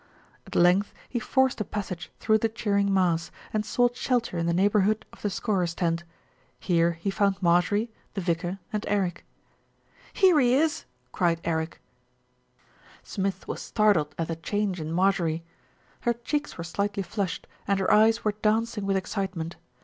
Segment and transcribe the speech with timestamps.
[0.47, 4.51] At length he forced a passage through the cheering mass, and sought shelter in the
[4.51, 6.05] neighbourhood of the scorers' tent.
[6.59, 9.23] Here he found Marjorie, the vicar, and Eric.
[10.11, 11.79] "Here he is," cried Eric.
[13.03, 15.43] 204 THE RETURN OF ALFRED Smith was startled at the change in Marjorie.
[15.99, 19.57] Her cheeks were slightly flushed, and her eyes were dancing with excitement.